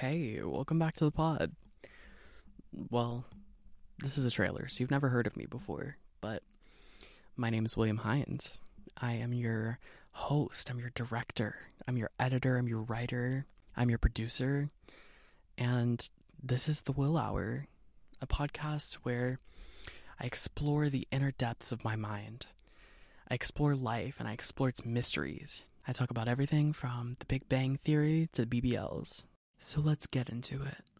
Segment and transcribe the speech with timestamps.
[0.00, 1.52] Hey, welcome back to the pod.
[2.72, 3.26] Well,
[3.98, 6.42] this is a trailer, so you've never heard of me before, but
[7.36, 8.62] my name is William Hines.
[8.96, 9.78] I am your
[10.12, 13.44] host, I'm your director, I'm your editor, I'm your writer,
[13.76, 14.70] I'm your producer,
[15.58, 16.08] and
[16.42, 17.66] this is The Will Hour,
[18.22, 19.38] a podcast where
[20.18, 22.46] I explore the inner depths of my mind.
[23.30, 25.62] I explore life and I explore its mysteries.
[25.86, 29.26] I talk about everything from the Big Bang Theory to BBLs.
[29.62, 30.99] So let's get into it.